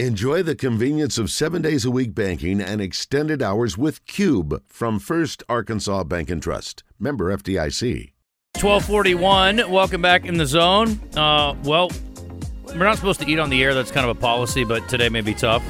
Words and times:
Enjoy 0.00 0.42
the 0.42 0.56
convenience 0.56 1.18
of 1.18 1.30
seven 1.30 1.62
days 1.62 1.84
a 1.84 1.90
week 1.90 2.16
banking 2.16 2.60
and 2.60 2.80
extended 2.80 3.40
hours 3.40 3.78
with 3.78 4.04
Cube 4.06 4.60
from 4.66 4.98
First 4.98 5.44
Arkansas 5.48 6.02
Bank 6.02 6.30
and 6.30 6.42
Trust. 6.42 6.82
Member 6.98 7.32
FDIC. 7.32 8.10
1241. 8.60 9.70
Welcome 9.70 10.02
back 10.02 10.24
in 10.24 10.36
the 10.36 10.46
zone. 10.46 11.00
Uh, 11.16 11.54
well, 11.62 11.92
we're 12.64 12.78
not 12.78 12.96
supposed 12.96 13.20
to 13.20 13.28
eat 13.28 13.38
on 13.38 13.50
the 13.50 13.62
air. 13.62 13.72
That's 13.72 13.92
kind 13.92 14.04
of 14.04 14.16
a 14.16 14.20
policy, 14.20 14.64
but 14.64 14.88
today 14.88 15.08
may 15.08 15.20
be 15.20 15.32
tough. 15.32 15.62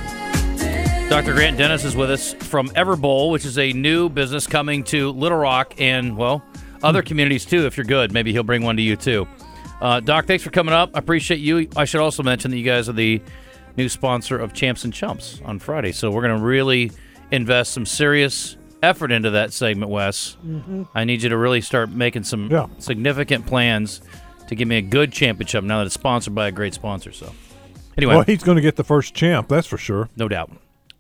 Dr. 1.11 1.35
Grant 1.35 1.59
Dennis 1.59 1.85
is 1.85 1.95
with 1.95 2.11
us 2.11 2.33
from 2.33 2.71
Everbowl, 2.71 3.31
which 3.31 3.45
is 3.45 3.59
a 3.59 3.75
new 3.75 4.09
business 4.09 4.47
coming 4.47 4.85
to 4.85 5.11
Little 5.11 5.37
Rock 5.37 5.75
and, 5.77 6.17
well, 6.17 6.43
other 6.83 7.03
communities 7.03 7.45
too. 7.45 7.67
If 7.67 7.77
you're 7.77 7.85
good, 7.85 8.11
maybe 8.15 8.33
he'll 8.33 8.43
bring 8.43 8.63
one 8.63 8.77
to 8.77 8.83
you 8.83 8.97
too. 8.97 9.29
Uh, 9.83 10.01
Doc, 10.01 10.25
thanks 10.25 10.43
for 10.43 10.49
coming 10.49 10.73
up. 10.73 10.93
I 10.95 11.01
appreciate 11.01 11.41
you. 11.41 11.69
I 11.77 11.85
should 11.85 12.01
also 12.01 12.23
mention 12.23 12.53
that 12.53 12.57
you 12.57 12.65
guys 12.65 12.89
are 12.89 12.95
the 12.95 13.21
new 13.77 13.89
sponsor 13.89 14.39
of 14.39 14.53
Champs 14.53 14.85
and 14.85 14.93
Chumps 14.93 15.41
on 15.45 15.59
Friday. 15.59 15.93
So 15.93 16.11
we're 16.11 16.23
going 16.23 16.39
to 16.39 16.45
really 16.45 16.93
invest 17.31 17.73
some 17.73 17.87
serious 17.87 18.57
effort 18.83 19.11
into 19.11 19.31
that 19.31 19.53
segment, 19.53 19.91
Wes. 19.91 20.37
Mm-hmm. 20.45 20.85
I 20.95 21.05
need 21.05 21.23
you 21.23 21.31
to 21.31 21.37
really 21.37 21.61
start 21.61 21.91
making 21.91 22.25
some 22.25 22.51
yeah. 22.51 22.67
significant 22.79 23.47
plans 23.47 24.03
to 24.49 24.55
give 24.55 24.69
me 24.69 24.77
a 24.77 24.83
good 24.83 25.13
championship 25.13 25.65
now 25.65 25.79
that 25.79 25.87
it's 25.87 25.95
sponsored 25.95 26.35
by 26.35 26.49
a 26.49 26.53
great 26.53 26.75
sponsor. 26.75 27.13
So, 27.13 27.33
anyway. 27.97 28.17
Well, 28.17 28.25
he's 28.25 28.43
going 28.43 28.57
to 28.57 28.63
get 28.63 28.77
the 28.77 28.85
first 28.85 29.15
champ, 29.15 29.49
that's 29.49 29.67
for 29.67 29.79
sure. 29.79 30.09
No 30.17 30.29
doubt. 30.29 30.51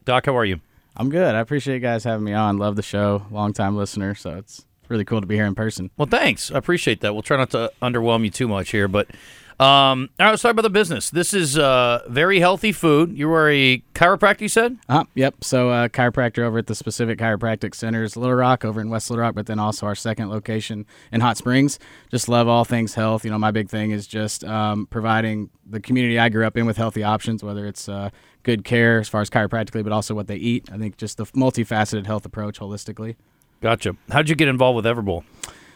Doc, 0.05 0.27
how 0.27 0.37
are 0.37 0.45
you? 0.45 0.61
I'm 0.97 1.11
good. 1.11 1.35
I 1.35 1.41
appreciate 1.41 1.75
you 1.75 1.81
guys 1.81 2.05
having 2.05 2.25
me 2.25 2.33
on. 2.33 2.59
Love 2.59 2.77
the 2.77 2.83
show. 2.83 3.27
Long 3.31 3.53
time 3.53 3.77
listener. 3.77 4.15
So 4.15 4.37
it's 4.37 4.65
really 4.89 5.05
cool 5.05 5.21
to 5.21 5.27
be 5.27 5.35
here 5.35 5.47
in 5.47 5.55
person. 5.55 5.91
Well, 5.97 6.07
thanks. 6.07 6.53
I 6.53 6.59
appreciate 6.59 7.01
that. 7.01 7.15
We'll 7.15 7.23
try 7.23 7.37
not 7.37 7.51
to 7.51 7.73
underwhelm 7.83 8.25
you 8.25 8.31
too 8.31 8.47
much 8.47 8.71
here, 8.71 8.87
but 8.87 9.11
um, 9.61 10.11
all 10.19 10.27
right, 10.27 10.31
let's 10.31 10.43
talk 10.43 10.51
about 10.51 10.63
the 10.63 10.71
business. 10.71 11.11
This 11.11 11.33
is 11.33 11.57
uh, 11.57 12.03
very 12.09 12.41
healthy 12.41 12.73
food. 12.73 13.17
You 13.17 13.33
are 13.33 13.49
a 13.51 13.83
chiropractor, 13.95 14.41
you 14.41 14.49
said? 14.49 14.79
Uh, 14.89 15.05
yep. 15.15 15.43
So, 15.43 15.71
uh, 15.71 15.89
chiropractor 15.89 16.41
over 16.41 16.59
at 16.59 16.67
the 16.67 16.75
Specific 16.75 17.19
Chiropractic 17.19 17.75
Centers, 17.75 18.17
Little 18.17 18.35
Rock, 18.35 18.65
over 18.65 18.81
in 18.81 18.91
West 18.91 19.11
Little 19.11 19.23
Rock, 19.23 19.35
but 19.35 19.47
then 19.47 19.59
also 19.61 19.87
our 19.87 19.95
second 19.95 20.29
location 20.29 20.87
in 21.13 21.21
Hot 21.21 21.37
Springs. 21.37 21.79
Just 22.11 22.29
love 22.29 22.49
all 22.49 22.65
things 22.65 22.95
health. 22.95 23.25
You 23.25 23.31
know, 23.31 23.39
my 23.39 23.53
big 23.53 23.69
thing 23.69 23.93
is 23.93 24.07
just 24.07 24.43
um, 24.45 24.87
providing 24.87 25.51
the 25.65 25.81
community 25.81 26.19
I 26.19 26.29
grew 26.31 26.47
up 26.47 26.57
in 26.57 26.67
with 26.67 26.77
healthy 26.77 27.05
options, 27.05 27.45
whether 27.45 27.67
it's 27.67 27.89
uh, 27.89 28.11
good 28.43 28.65
care 28.65 28.99
as 28.99 29.09
far 29.09 29.21
as 29.21 29.31
chiropractically, 29.31 29.85
but 29.85 29.93
also 29.93 30.15
what 30.15 30.27
they 30.27 30.37
eat. 30.37 30.69
I 30.73 30.79
think 30.79 30.97
just 30.97 31.17
the 31.17 31.27
multifaceted 31.27 32.07
health 32.07 32.27
approach 32.27 32.59
holistically. 32.59 33.17
Gotcha. 33.61 33.97
How'd 34.11 34.29
you 34.29 34.35
get 34.35 34.49
involved 34.49 34.77
with 34.77 34.85
Everbowl? 34.85 35.25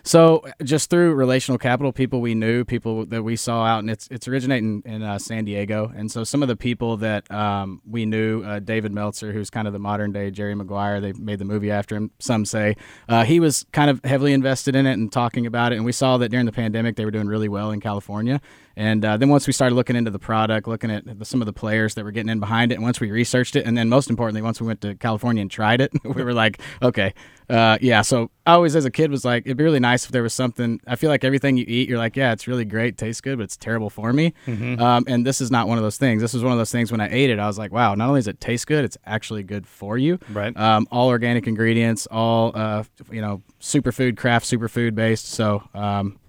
So 0.08 0.42
just 0.64 0.88
through 0.88 1.12
relational 1.12 1.58
capital, 1.58 1.92
people 1.92 2.22
we 2.22 2.34
knew, 2.34 2.64
people 2.64 3.04
that 3.04 3.22
we 3.22 3.36
saw 3.36 3.66
out, 3.66 3.80
and 3.80 3.90
it's 3.90 4.08
it's 4.10 4.26
originating 4.26 4.82
in 4.86 5.02
uh, 5.02 5.18
San 5.18 5.44
Diego, 5.44 5.92
and 5.94 6.10
so 6.10 6.24
some 6.24 6.40
of 6.40 6.48
the 6.48 6.56
people 6.56 6.96
that 6.96 7.30
um, 7.30 7.82
we 7.86 8.06
knew, 8.06 8.42
uh, 8.42 8.58
David 8.58 8.90
Meltzer, 8.90 9.32
who's 9.32 9.50
kind 9.50 9.66
of 9.66 9.74
the 9.74 9.78
modern 9.78 10.10
day 10.12 10.30
Jerry 10.30 10.54
Maguire, 10.54 11.02
they 11.02 11.12
made 11.12 11.38
the 11.38 11.44
movie 11.44 11.70
after 11.70 11.94
him. 11.94 12.10
Some 12.20 12.46
say 12.46 12.74
uh, 13.06 13.24
he 13.24 13.38
was 13.38 13.66
kind 13.72 13.90
of 13.90 14.02
heavily 14.02 14.32
invested 14.32 14.74
in 14.74 14.86
it 14.86 14.94
and 14.94 15.12
talking 15.12 15.44
about 15.44 15.72
it, 15.72 15.76
and 15.76 15.84
we 15.84 15.92
saw 15.92 16.16
that 16.16 16.30
during 16.30 16.46
the 16.46 16.52
pandemic 16.52 16.96
they 16.96 17.04
were 17.04 17.10
doing 17.10 17.28
really 17.28 17.50
well 17.50 17.70
in 17.70 17.78
California, 17.78 18.40
and 18.78 19.04
uh, 19.04 19.16
then 19.16 19.28
once 19.28 19.48
we 19.48 19.52
started 19.52 19.74
looking 19.74 19.96
into 19.96 20.12
the 20.12 20.20
product, 20.20 20.68
looking 20.68 20.88
at 20.92 21.18
the, 21.18 21.24
some 21.24 21.42
of 21.42 21.46
the 21.46 21.52
players 21.52 21.96
that 21.96 22.04
were 22.04 22.12
getting 22.12 22.30
in 22.30 22.38
behind 22.38 22.70
it, 22.70 22.76
and 22.76 22.84
once 22.84 23.00
we 23.00 23.10
researched 23.10 23.56
it, 23.56 23.66
and 23.66 23.76
then 23.76 23.88
most 23.88 24.08
importantly, 24.08 24.40
once 24.40 24.60
we 24.60 24.68
went 24.68 24.80
to 24.82 24.94
California 24.94 25.40
and 25.40 25.50
tried 25.50 25.80
it, 25.80 25.90
we 26.04 26.22
were 26.22 26.32
like, 26.32 26.60
okay, 26.80 27.12
uh, 27.50 27.76
yeah. 27.80 28.02
So 28.02 28.30
I 28.46 28.52
always, 28.52 28.76
as 28.76 28.84
a 28.84 28.90
kid, 28.92 29.10
was 29.10 29.24
like, 29.24 29.46
it'd 29.46 29.56
be 29.56 29.64
really 29.64 29.80
nice 29.80 30.04
if 30.04 30.12
there 30.12 30.22
was 30.22 30.32
something. 30.32 30.80
I 30.86 30.94
feel 30.94 31.10
like 31.10 31.24
everything 31.24 31.56
you 31.56 31.64
eat, 31.66 31.88
you're 31.88 31.98
like, 31.98 32.14
yeah, 32.14 32.30
it's 32.30 32.46
really 32.46 32.64
great, 32.64 32.96
tastes 32.96 33.20
good, 33.20 33.38
but 33.38 33.44
it's 33.44 33.56
terrible 33.56 33.90
for 33.90 34.12
me. 34.12 34.32
Mm-hmm. 34.46 34.80
Um, 34.80 35.02
and 35.08 35.26
this 35.26 35.40
is 35.40 35.50
not 35.50 35.66
one 35.66 35.76
of 35.76 35.82
those 35.82 35.98
things. 35.98 36.22
This 36.22 36.32
was 36.32 36.44
one 36.44 36.52
of 36.52 36.58
those 36.58 36.70
things 36.70 36.92
when 36.92 37.00
I 37.00 37.08
ate 37.10 37.30
it, 37.30 37.40
I 37.40 37.48
was 37.48 37.58
like, 37.58 37.72
wow, 37.72 37.96
not 37.96 38.06
only 38.08 38.18
does 38.18 38.28
it 38.28 38.40
taste 38.40 38.68
good, 38.68 38.84
it's 38.84 38.96
actually 39.04 39.42
good 39.42 39.66
for 39.66 39.98
you. 39.98 40.20
Right. 40.30 40.56
Um, 40.56 40.86
all 40.92 41.08
organic 41.08 41.48
ingredients, 41.48 42.06
all 42.12 42.52
uh, 42.54 42.84
you 43.10 43.22
know, 43.22 43.42
superfood, 43.60 44.16
craft 44.16 44.46
superfood 44.46 44.94
based. 44.94 45.30
So 45.30 45.68
um, 45.74 46.20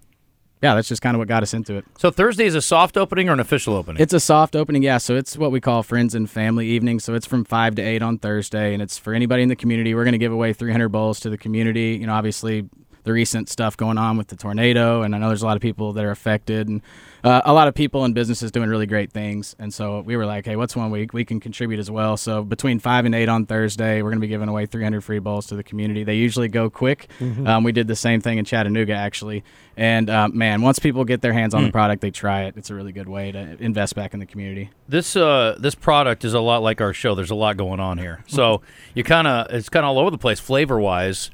yeah, 0.62 0.76
that's 0.76 0.90
just 0.90 1.02
kind 1.02 1.16
of 1.16 1.20
what 1.20 1.28
got 1.28 1.42
us 1.42 1.54
into 1.54 1.76
it. 1.76 1.86
So 1.98 2.12
Thursday 2.12 2.46
is 2.46 2.56
a 2.56 2.62
soft 2.62 2.98
opening 2.98 3.30
or 3.30 3.34
an 3.34 3.40
official 3.40 3.76
opening? 3.76 4.02
It's 4.02 4.14
a 4.14 4.20
soft 4.20 4.56
opening, 4.56 4.84
yeah. 4.84 4.98
So 4.98 5.16
it's 5.16 5.38
what 5.38 5.52
we 5.52 5.62
call 5.62 5.84
friends 5.84 6.16
and 6.16 6.30
family 6.30 6.68
evening. 6.68 7.00
So 7.00 7.14
it's 7.14 7.26
from 7.26 7.46
five 7.46 7.76
to 7.76 7.82
eight 7.82 8.02
on 8.02 8.18
Thursday, 8.18 8.74
and 8.74 8.82
it's 8.82 8.98
for 8.98 9.14
anybody 9.14 9.44
in 9.44 9.50
the 9.50 9.56
community. 9.56 9.96
We're 9.96 10.04
going 10.04 10.12
to 10.14 10.18
give 10.18 10.34
away 10.34 10.52
300 10.52 10.90
bowls 10.90 11.22
to 11.22 11.30
the 11.30 11.38
community. 11.38 11.98
You 12.00 12.08
know, 12.08 12.14
obviously 12.14 12.68
the 13.10 13.14
recent 13.14 13.50
stuff 13.50 13.76
going 13.76 13.98
on 13.98 14.18
with 14.18 14.28
the 14.28 14.36
tornado, 14.36 15.02
and 15.02 15.16
I 15.16 15.18
know 15.18 15.30
there's 15.30 15.42
a 15.42 15.46
lot 15.48 15.56
of 15.56 15.64
people 15.64 15.94
that 15.94 16.06
are 16.06 16.12
affected, 16.12 16.68
and 16.68 16.84
uh, 17.24 17.42
a 17.44 17.52
lot 17.52 17.68
of 17.68 17.74
people 17.74 18.06
and 18.06 18.14
businesses 18.14 18.52
doing 18.52 18.70
really 18.70 18.86
great 18.86 19.12
things. 19.12 19.56
And 19.58 19.74
so 19.74 20.02
we 20.02 20.16
were 20.16 20.28
like, 20.28 20.46
hey, 20.46 20.56
what's 20.56 20.76
one 20.76 20.92
week 20.92 21.12
we 21.12 21.26
can 21.26 21.40
contribute 21.40 21.80
as 21.80 21.90
well? 21.90 22.18
So 22.18 22.44
between 22.44 22.78
five 22.78 23.06
and 23.06 23.16
eight 23.16 23.28
on 23.28 23.48
Thursday, 23.48 24.04
we're 24.04 24.12
going 24.12 24.20
to 24.20 24.26
be 24.26 24.28
giving 24.28 24.48
away 24.48 24.68
300 24.68 25.04
free 25.04 25.18
bowls 25.18 25.48
to 25.48 25.56
the 25.56 25.64
community. 25.64 26.04
They 26.04 26.18
usually 26.18 26.50
go 26.50 26.70
quick. 26.70 27.10
Mm-hmm. 27.20 27.48
Um, 27.48 27.64
we 27.64 27.72
did 27.72 27.88
the 27.88 27.96
same 27.96 28.22
thing 28.22 28.38
in 28.38 28.46
Chattanooga 28.46 28.94
actually, 28.94 29.44
and 29.76 30.08
uh, 30.08 30.28
man, 30.28 30.62
once 30.62 30.78
people 30.78 31.04
get 31.04 31.22
their 31.22 31.34
hands 31.34 31.56
on 31.56 31.64
mm. 31.64 31.66
the 31.68 31.72
product, 31.72 32.02
they 32.04 32.12
try 32.12 32.44
it. 32.44 32.58
It's 32.58 32.70
a 32.70 32.76
really 32.76 32.92
good 32.92 33.10
way 33.10 33.32
to 33.32 33.58
invest 33.60 33.96
back 33.96 34.14
in 34.14 34.20
the 34.20 34.28
community. 34.28 34.70
This 34.88 35.16
uh, 35.16 35.56
this 35.60 35.74
product 35.74 36.24
is 36.26 36.36
a 36.36 36.42
lot 36.42 36.62
like 36.62 36.80
our 36.80 36.94
show. 36.94 37.16
There's 37.16 37.32
a 37.32 37.36
lot 37.36 37.58
going 37.58 37.80
on 37.80 37.98
here, 37.98 38.24
so 38.28 38.62
you 38.94 39.04
kind 39.04 39.28
of 39.28 39.48
it's 39.50 39.68
kind 39.68 39.84
of 39.84 39.90
all 39.90 40.00
over 40.00 40.12
the 40.12 40.20
place 40.20 40.40
flavor 40.40 40.80
wise. 40.80 41.32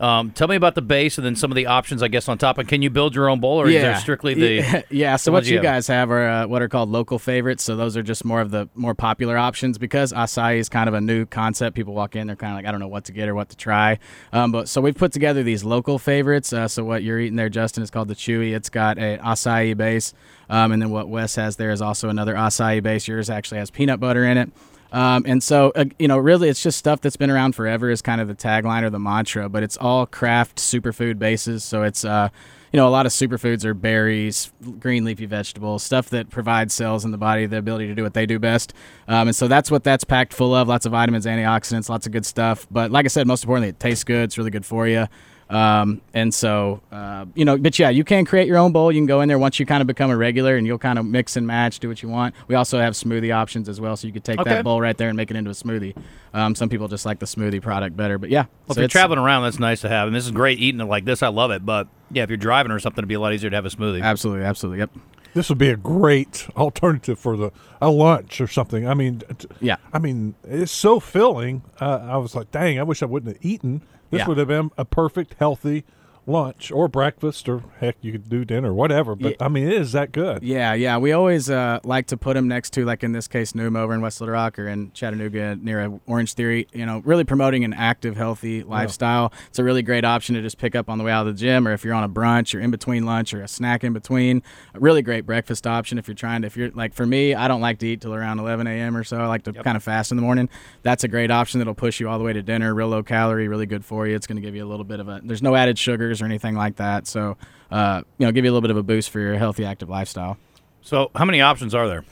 Um, 0.00 0.30
tell 0.30 0.46
me 0.46 0.56
about 0.56 0.74
the 0.74 0.82
base 0.82 1.18
and 1.18 1.26
then 1.26 1.34
some 1.34 1.50
of 1.50 1.56
the 1.56 1.66
options, 1.66 2.02
I 2.02 2.08
guess, 2.08 2.28
on 2.28 2.38
top. 2.38 2.58
And 2.58 2.68
can 2.68 2.82
you 2.82 2.90
build 2.90 3.14
your 3.14 3.28
own 3.28 3.40
bowl, 3.40 3.60
or 3.60 3.68
yeah. 3.68 3.78
is 3.78 3.82
there 3.82 3.96
strictly 3.96 4.34
the? 4.34 4.84
yeah. 4.90 5.16
So 5.16 5.32
what 5.32 5.46
you, 5.46 5.56
you 5.56 5.62
guys 5.62 5.86
have 5.88 6.10
are 6.10 6.28
uh, 6.28 6.46
what 6.46 6.62
are 6.62 6.68
called 6.68 6.88
local 6.88 7.18
favorites. 7.18 7.64
So 7.64 7.76
those 7.76 7.96
are 7.96 8.02
just 8.02 8.24
more 8.24 8.40
of 8.40 8.50
the 8.50 8.68
more 8.74 8.94
popular 8.94 9.36
options 9.36 9.76
because 9.78 10.12
acai 10.12 10.58
is 10.58 10.68
kind 10.68 10.88
of 10.88 10.94
a 10.94 11.00
new 11.00 11.26
concept. 11.26 11.74
People 11.74 11.94
walk 11.94 12.14
in, 12.14 12.28
they're 12.28 12.36
kind 12.36 12.52
of 12.52 12.58
like, 12.58 12.66
I 12.66 12.70
don't 12.70 12.80
know 12.80 12.88
what 12.88 13.04
to 13.04 13.12
get 13.12 13.28
or 13.28 13.34
what 13.34 13.48
to 13.48 13.56
try. 13.56 13.98
Um, 14.32 14.52
but 14.52 14.68
so 14.68 14.80
we've 14.80 14.96
put 14.96 15.12
together 15.12 15.42
these 15.42 15.64
local 15.64 15.98
favorites. 15.98 16.52
Uh, 16.52 16.68
so 16.68 16.84
what 16.84 17.02
you're 17.02 17.18
eating 17.18 17.36
there, 17.36 17.48
Justin, 17.48 17.82
is 17.82 17.90
called 17.90 18.08
the 18.08 18.14
chewy. 18.14 18.54
It's 18.54 18.70
got 18.70 18.98
a 18.98 19.18
acai 19.18 19.76
base, 19.76 20.14
um, 20.48 20.72
and 20.72 20.80
then 20.80 20.90
what 20.90 21.08
Wes 21.08 21.34
has 21.34 21.56
there 21.56 21.70
is 21.70 21.82
also 21.82 22.08
another 22.08 22.34
acai 22.34 22.82
base. 22.82 23.08
Yours 23.08 23.28
actually 23.28 23.58
has 23.58 23.70
peanut 23.70 23.98
butter 23.98 24.24
in 24.24 24.38
it. 24.38 24.52
Um, 24.92 25.24
and 25.26 25.42
so, 25.42 25.72
uh, 25.74 25.84
you 25.98 26.08
know, 26.08 26.18
really, 26.18 26.48
it's 26.48 26.62
just 26.62 26.78
stuff 26.78 27.00
that's 27.00 27.16
been 27.16 27.30
around 27.30 27.54
forever, 27.54 27.90
is 27.90 28.02
kind 28.02 28.20
of 28.20 28.28
the 28.28 28.34
tagline 28.34 28.82
or 28.82 28.90
the 28.90 28.98
mantra, 28.98 29.48
but 29.48 29.62
it's 29.62 29.76
all 29.76 30.06
craft 30.06 30.58
superfood 30.58 31.18
bases. 31.18 31.64
So 31.64 31.82
it's, 31.82 32.04
uh, 32.04 32.30
you 32.72 32.76
know, 32.78 32.86
a 32.86 32.90
lot 32.90 33.06
of 33.06 33.12
superfoods 33.12 33.64
are 33.64 33.74
berries, 33.74 34.52
green 34.78 35.04
leafy 35.04 35.26
vegetables, 35.26 35.82
stuff 35.82 36.10
that 36.10 36.28
provides 36.30 36.74
cells 36.74 37.04
in 37.04 37.10
the 37.10 37.18
body 37.18 37.46
the 37.46 37.58
ability 37.58 37.86
to 37.88 37.94
do 37.94 38.02
what 38.02 38.14
they 38.14 38.26
do 38.26 38.38
best. 38.38 38.74
Um, 39.06 39.28
and 39.28 39.36
so 39.36 39.48
that's 39.48 39.70
what 39.70 39.84
that's 39.84 40.04
packed 40.04 40.34
full 40.34 40.54
of 40.54 40.68
lots 40.68 40.84
of 40.84 40.92
vitamins, 40.92 41.26
antioxidants, 41.26 41.88
lots 41.88 42.06
of 42.06 42.12
good 42.12 42.26
stuff. 42.26 42.66
But 42.70 42.90
like 42.90 43.04
I 43.04 43.08
said, 43.08 43.26
most 43.26 43.44
importantly, 43.44 43.70
it 43.70 43.80
tastes 43.80 44.04
good. 44.04 44.24
It's 44.24 44.38
really 44.38 44.50
good 44.50 44.66
for 44.66 44.86
you. 44.86 45.06
Um, 45.50 46.02
and 46.12 46.32
so, 46.32 46.82
uh, 46.92 47.24
you 47.34 47.44
know, 47.44 47.56
but 47.56 47.78
yeah, 47.78 47.88
you 47.88 48.04
can 48.04 48.24
create 48.24 48.46
your 48.46 48.58
own 48.58 48.72
bowl. 48.72 48.92
You 48.92 49.00
can 49.00 49.06
go 49.06 49.22
in 49.22 49.28
there 49.28 49.38
once 49.38 49.58
you 49.58 49.64
kind 49.64 49.80
of 49.80 49.86
become 49.86 50.10
a 50.10 50.16
regular 50.16 50.56
and 50.56 50.66
you'll 50.66 50.78
kind 50.78 50.98
of 50.98 51.06
mix 51.06 51.36
and 51.36 51.46
match, 51.46 51.78
do 51.78 51.88
what 51.88 52.02
you 52.02 52.08
want. 52.08 52.34
We 52.48 52.54
also 52.54 52.78
have 52.78 52.94
smoothie 52.94 53.34
options 53.34 53.68
as 53.68 53.80
well. 53.80 53.96
So 53.96 54.06
you 54.06 54.12
could 54.12 54.24
take 54.24 54.38
okay. 54.38 54.50
that 54.50 54.64
bowl 54.64 54.80
right 54.80 54.96
there 54.96 55.08
and 55.08 55.16
make 55.16 55.30
it 55.30 55.36
into 55.36 55.50
a 55.50 55.54
smoothie. 55.54 55.96
Um, 56.34 56.54
some 56.54 56.68
people 56.68 56.88
just 56.88 57.06
like 57.06 57.18
the 57.18 57.26
smoothie 57.26 57.62
product 57.62 57.96
better, 57.96 58.18
but 58.18 58.28
yeah. 58.28 58.44
Well, 58.66 58.74
so 58.74 58.80
if 58.80 58.82
you're 58.82 58.88
traveling 58.88 59.18
around, 59.18 59.44
that's 59.44 59.58
nice 59.58 59.80
to 59.80 59.88
have. 59.88 60.06
And 60.06 60.14
this 60.14 60.26
is 60.26 60.32
great 60.32 60.58
eating 60.58 60.80
it 60.80 60.84
like 60.84 61.06
this. 61.06 61.22
I 61.22 61.28
love 61.28 61.50
it. 61.50 61.64
But 61.64 61.88
yeah, 62.10 62.24
if 62.24 62.30
you're 62.30 62.36
driving 62.36 62.70
or 62.70 62.78
something, 62.78 63.00
it'd 63.00 63.08
be 63.08 63.14
a 63.14 63.20
lot 63.20 63.32
easier 63.32 63.48
to 63.48 63.56
have 63.56 63.66
a 63.66 63.70
smoothie. 63.70 64.02
Absolutely. 64.02 64.44
Absolutely. 64.44 64.78
Yep. 64.80 64.90
This 65.34 65.48
would 65.48 65.58
be 65.58 65.68
a 65.68 65.76
great 65.76 66.48
alternative 66.56 67.18
for 67.18 67.36
the 67.36 67.52
a 67.80 67.90
lunch 67.90 68.40
or 68.40 68.46
something. 68.46 68.88
I 68.88 68.94
mean, 68.94 69.22
yeah. 69.60 69.76
I 69.92 69.98
mean, 69.98 70.34
it's 70.44 70.72
so 70.72 71.00
filling. 71.00 71.62
Uh, 71.80 72.00
I 72.02 72.16
was 72.16 72.34
like, 72.34 72.50
dang, 72.50 72.78
I 72.78 72.82
wish 72.82 73.02
I 73.02 73.06
wouldn't 73.06 73.36
have 73.36 73.44
eaten. 73.44 73.82
This 74.10 74.20
yeah. 74.20 74.26
would 74.26 74.38
have 74.38 74.48
been 74.48 74.70
a 74.78 74.84
perfect, 74.84 75.34
healthy 75.38 75.84
lunch 76.28 76.70
or 76.70 76.88
breakfast 76.88 77.48
or 77.48 77.62
heck 77.80 77.96
you 78.02 78.12
could 78.12 78.28
do 78.28 78.44
dinner 78.44 78.72
whatever 78.72 79.14
but 79.16 79.30
yeah. 79.30 79.44
i 79.44 79.48
mean 79.48 79.66
it 79.66 79.72
is 79.72 79.92
that 79.92 80.12
good 80.12 80.42
yeah 80.42 80.74
yeah 80.74 80.98
we 80.98 81.12
always 81.12 81.48
uh, 81.48 81.78
like 81.84 82.06
to 82.06 82.16
put 82.16 82.34
them 82.34 82.46
next 82.46 82.72
to 82.72 82.84
like 82.84 83.02
in 83.02 83.12
this 83.12 83.26
case 83.26 83.52
noom 83.52 83.76
over 83.76 83.94
in 83.94 84.00
west 84.00 84.20
little 84.20 84.32
rock 84.32 84.58
or 84.58 84.68
in 84.68 84.92
chattanooga 84.92 85.56
near 85.56 85.98
orange 86.06 86.34
theory 86.34 86.66
you 86.72 86.84
know 86.84 87.02
really 87.04 87.24
promoting 87.24 87.64
an 87.64 87.72
active 87.72 88.16
healthy 88.16 88.62
lifestyle 88.62 89.30
yeah. 89.32 89.38
it's 89.48 89.58
a 89.58 89.64
really 89.64 89.82
great 89.82 90.04
option 90.04 90.34
to 90.34 90.42
just 90.42 90.58
pick 90.58 90.74
up 90.74 90.90
on 90.90 90.98
the 90.98 91.04
way 91.04 91.10
out 91.10 91.26
of 91.26 91.34
the 91.34 91.40
gym 91.40 91.66
or 91.66 91.72
if 91.72 91.84
you're 91.84 91.94
on 91.94 92.04
a 92.04 92.08
brunch 92.08 92.54
or 92.54 92.60
in 92.60 92.70
between 92.70 93.06
lunch 93.06 93.32
or 93.32 93.42
a 93.42 93.48
snack 93.48 93.82
in 93.82 93.92
between 93.92 94.42
a 94.74 94.80
really 94.80 95.00
great 95.02 95.24
breakfast 95.24 95.66
option 95.66 95.98
if 95.98 96.06
you're 96.06 96.14
trying 96.14 96.42
to 96.42 96.46
if 96.46 96.56
you're 96.56 96.70
like 96.72 96.92
for 96.92 97.06
me 97.06 97.34
i 97.34 97.48
don't 97.48 97.62
like 97.62 97.78
to 97.78 97.86
eat 97.86 98.02
till 98.02 98.14
around 98.14 98.38
11 98.38 98.66
a.m 98.66 98.96
or 98.96 99.04
so 99.04 99.18
i 99.18 99.26
like 99.26 99.44
to 99.44 99.52
yep. 99.52 99.64
kind 99.64 99.76
of 99.76 99.82
fast 99.82 100.10
in 100.10 100.16
the 100.16 100.22
morning 100.22 100.48
that's 100.82 101.04
a 101.04 101.08
great 101.08 101.30
option 101.30 101.58
that'll 101.58 101.74
push 101.74 102.00
you 102.00 102.08
all 102.08 102.18
the 102.18 102.24
way 102.24 102.32
to 102.32 102.42
dinner 102.42 102.74
real 102.74 102.88
low 102.88 103.02
calorie 103.02 103.48
really 103.48 103.66
good 103.66 103.84
for 103.84 104.06
you 104.06 104.14
it's 104.14 104.26
going 104.26 104.36
to 104.36 104.42
give 104.42 104.54
you 104.54 104.64
a 104.64 104.68
little 104.68 104.84
bit 104.84 105.00
of 105.00 105.08
a 105.08 105.20
there's 105.24 105.42
no 105.42 105.54
added 105.54 105.78
sugars 105.78 106.17
or 106.22 106.24
anything 106.26 106.54
like 106.54 106.76
that. 106.76 107.06
So, 107.06 107.36
uh, 107.70 108.02
you 108.18 108.26
know, 108.26 108.32
give 108.32 108.44
you 108.44 108.50
a 108.50 108.52
little 108.52 108.62
bit 108.62 108.70
of 108.70 108.76
a 108.76 108.82
boost 108.82 109.10
for 109.10 109.20
your 109.20 109.36
healthy, 109.36 109.64
active 109.64 109.88
lifestyle. 109.88 110.36
So, 110.82 111.10
how 111.14 111.24
many 111.24 111.40
options 111.40 111.74
are 111.74 111.86
there? 111.88 112.04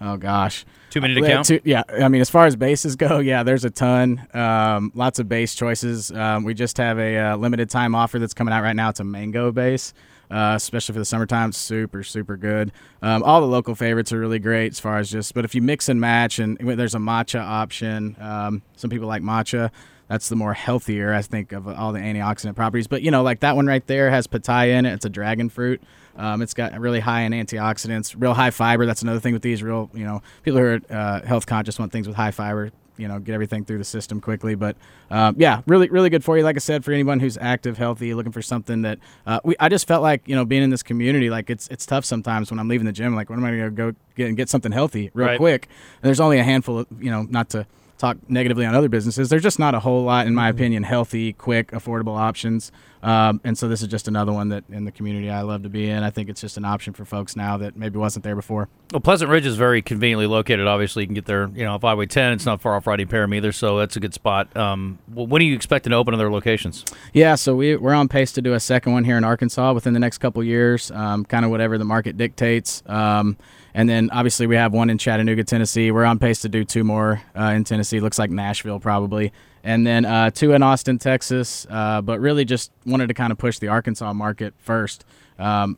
Oh 0.00 0.16
gosh, 0.16 0.64
too 0.90 1.00
many 1.00 1.14
to 1.14 1.22
count. 1.22 1.46
Two, 1.46 1.60
yeah, 1.64 1.82
I 1.88 2.06
mean, 2.08 2.20
as 2.20 2.30
far 2.30 2.46
as 2.46 2.54
bases 2.54 2.94
go, 2.94 3.18
yeah, 3.20 3.42
there's 3.42 3.64
a 3.64 3.70
ton. 3.70 4.26
Um, 4.32 4.92
lots 4.94 5.18
of 5.18 5.28
base 5.28 5.54
choices. 5.56 6.12
Um, 6.12 6.44
we 6.44 6.54
just 6.54 6.76
have 6.76 6.98
a 7.00 7.16
uh, 7.18 7.36
limited 7.36 7.68
time 7.68 7.94
offer 7.96 8.18
that's 8.20 8.34
coming 8.34 8.54
out 8.54 8.62
right 8.62 8.76
now. 8.76 8.90
It's 8.90 9.00
a 9.00 9.04
mango 9.04 9.50
base. 9.50 9.92
uh, 10.30 10.52
especially 10.56 10.92
for 10.92 10.98
the 10.98 11.04
summertime. 11.04 11.52
Super, 11.52 12.02
super 12.02 12.36
good. 12.36 12.70
Um, 13.02 13.22
all 13.22 13.40
the 13.40 13.46
local 13.46 13.74
favorites 13.74 14.12
are 14.12 14.18
really 14.20 14.38
great 14.38 14.72
as 14.72 14.80
far 14.80 14.98
as 14.98 15.10
just, 15.10 15.34
but 15.34 15.44
if 15.44 15.54
you 15.54 15.62
mix 15.62 15.88
and 15.88 16.00
match, 16.00 16.38
and 16.38 16.58
there's 16.58 16.94
a 16.94 16.98
matcha 16.98 17.40
option. 17.40 18.14
Um, 18.20 18.62
some 18.76 18.90
people 18.90 19.08
like 19.08 19.22
matcha. 19.22 19.70
That's 20.08 20.28
the 20.28 20.36
more 20.36 20.54
healthier, 20.54 21.12
I 21.12 21.22
think, 21.22 21.52
of 21.52 21.68
all 21.68 21.92
the 21.92 22.00
antioxidant 22.00 22.56
properties. 22.56 22.86
But 22.86 23.02
you 23.02 23.10
know, 23.10 23.22
like 23.22 23.40
that 23.40 23.56
one 23.56 23.66
right 23.66 23.86
there 23.86 24.10
has 24.10 24.26
pitaya 24.26 24.70
in 24.70 24.86
it. 24.86 24.92
It's 24.94 25.04
a 25.04 25.10
dragon 25.10 25.48
fruit. 25.48 25.82
Um, 26.16 26.42
it's 26.42 26.54
got 26.54 26.78
really 26.80 27.00
high 27.00 27.20
in 27.20 27.32
antioxidants, 27.32 28.14
real 28.18 28.34
high 28.34 28.50
fiber. 28.50 28.86
That's 28.86 29.02
another 29.02 29.20
thing 29.20 29.32
with 29.34 29.42
these. 29.42 29.62
Real, 29.62 29.90
you 29.94 30.04
know, 30.04 30.22
people 30.42 30.58
who 30.60 30.66
are 30.66 30.80
uh, 30.90 31.26
health 31.26 31.46
conscious 31.46 31.78
want 31.78 31.92
things 31.92 32.06
with 32.06 32.16
high 32.16 32.30
fiber 32.32 32.72
you 32.98 33.06
know 33.06 33.20
get 33.20 33.32
everything 33.32 33.64
through 33.64 33.78
the 33.78 33.84
system 33.84 34.20
quickly. 34.20 34.54
But 34.56 34.76
um, 35.10 35.36
yeah, 35.38 35.62
really 35.66 35.88
really 35.88 36.10
good 36.10 36.24
for 36.24 36.36
you. 36.36 36.42
Like 36.42 36.56
I 36.56 36.58
said, 36.58 36.84
for 36.84 36.92
anyone 36.92 37.20
who's 37.20 37.38
active, 37.38 37.78
healthy, 37.78 38.12
looking 38.12 38.32
for 38.32 38.42
something 38.42 38.82
that 38.82 38.98
uh, 39.26 39.38
we 39.44 39.54
I 39.60 39.68
just 39.68 39.86
felt 39.86 40.02
like 40.02 40.26
you 40.26 40.34
know 40.34 40.44
being 40.44 40.62
in 40.64 40.70
this 40.70 40.82
community, 40.82 41.30
like 41.30 41.48
it's 41.48 41.68
it's 41.68 41.86
tough 41.86 42.04
sometimes 42.04 42.50
when 42.50 42.58
I'm 42.58 42.66
leaving 42.68 42.86
the 42.86 42.92
gym. 42.92 43.14
Like 43.14 43.30
when 43.30 43.38
am 43.38 43.44
I 43.44 43.50
going 43.50 43.62
to 43.64 43.70
go 43.70 43.92
get 44.16 44.26
and 44.28 44.36
get 44.36 44.48
something 44.48 44.72
healthy 44.72 45.10
real 45.14 45.28
Right. 45.28 45.38
quick? 45.38 45.68
And 46.02 46.08
there's 46.08 46.20
only 46.20 46.38
a 46.38 46.44
handful 46.44 46.80
of 46.80 46.86
you 47.00 47.10
know 47.10 47.22
not 47.22 47.50
to 47.50 47.66
talk 47.98 48.16
negatively 48.28 48.64
on 48.64 48.74
other 48.74 48.88
businesses. 48.88 49.28
There's 49.28 49.42
just 49.42 49.58
not 49.58 49.74
a 49.74 49.80
whole 49.80 50.04
lot, 50.04 50.26
in 50.26 50.34
my 50.34 50.48
mm-hmm. 50.48 50.58
opinion, 50.58 50.82
healthy, 50.84 51.32
quick, 51.32 51.72
affordable 51.72 52.16
options. 52.16 52.72
Um, 53.02 53.40
and 53.44 53.56
so 53.56 53.68
this 53.68 53.82
is 53.82 53.88
just 53.88 54.08
another 54.08 54.32
one 54.32 54.48
that 54.48 54.64
in 54.70 54.84
the 54.84 54.92
community 54.92 55.30
I 55.30 55.42
love 55.42 55.62
to 55.62 55.68
be 55.68 55.88
in. 55.88 56.02
I 56.02 56.10
think 56.10 56.28
it's 56.28 56.40
just 56.40 56.56
an 56.56 56.64
option 56.64 56.92
for 56.92 57.04
folks 57.04 57.36
now 57.36 57.56
that 57.58 57.76
maybe 57.76 57.98
wasn't 57.98 58.24
there 58.24 58.34
before. 58.34 58.68
Well, 58.92 59.00
Pleasant 59.00 59.30
Ridge 59.30 59.46
is 59.46 59.56
very 59.56 59.82
conveniently 59.82 60.26
located. 60.26 60.66
Obviously, 60.66 61.02
you 61.02 61.06
can 61.06 61.14
get 61.14 61.26
there, 61.26 61.48
you 61.54 61.64
know, 61.64 61.74
off 61.74 61.82
Highway 61.82 62.06
10. 62.06 62.32
It's 62.32 62.46
not 62.46 62.60
far 62.60 62.74
off 62.74 62.86
Rodney 62.86 63.04
Parham 63.04 63.34
either, 63.34 63.52
so 63.52 63.78
that's 63.78 63.96
a 63.96 64.00
good 64.00 64.14
spot. 64.14 64.54
Um, 64.56 64.98
when 65.12 65.42
are 65.42 65.44
you 65.44 65.54
expecting 65.54 65.90
to 65.90 65.96
open 65.96 66.14
other 66.14 66.30
locations? 66.30 66.84
Yeah, 67.12 67.34
so 67.34 67.54
we, 67.54 67.76
we're 67.76 67.94
on 67.94 68.08
pace 68.08 68.32
to 68.32 68.42
do 68.42 68.54
a 68.54 68.60
second 68.60 68.92
one 68.92 69.04
here 69.04 69.16
in 69.16 69.24
Arkansas 69.24 69.72
within 69.72 69.92
the 69.92 70.00
next 70.00 70.18
couple 70.18 70.42
years, 70.42 70.90
um, 70.90 71.24
kind 71.24 71.44
of 71.44 71.50
whatever 71.50 71.78
the 71.78 71.84
market 71.84 72.16
dictates. 72.16 72.82
Um, 72.86 73.36
and 73.74 73.88
then 73.88 74.10
obviously 74.10 74.46
we 74.46 74.56
have 74.56 74.72
one 74.72 74.90
in 74.90 74.98
Chattanooga, 74.98 75.44
Tennessee. 75.44 75.90
We're 75.90 76.04
on 76.04 76.18
pace 76.18 76.40
to 76.42 76.48
do 76.48 76.64
two 76.64 76.82
more 76.82 77.22
uh, 77.38 77.52
in 77.54 77.64
Tennessee. 77.64 78.00
Looks 78.00 78.18
like 78.18 78.30
Nashville 78.30 78.80
probably. 78.80 79.32
And 79.68 79.86
then 79.86 80.06
uh, 80.06 80.30
two 80.30 80.52
in 80.52 80.62
Austin, 80.62 80.98
Texas. 80.98 81.66
Uh, 81.68 82.00
but 82.00 82.20
really 82.20 82.44
just 82.46 82.72
wanted 82.86 83.08
to 83.08 83.14
kind 83.14 83.30
of 83.32 83.38
push 83.38 83.58
the 83.58 83.68
Arkansas 83.68 84.12
market 84.14 84.54
first. 84.58 85.04
Um, 85.38 85.76